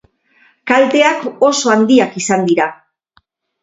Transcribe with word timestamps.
Kalteak 0.71 1.29
oso 1.51 1.77
handiak 1.77 2.19
izan 2.25 2.53
dira. 2.53 2.71